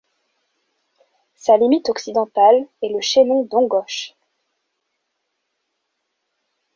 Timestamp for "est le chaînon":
2.81-3.43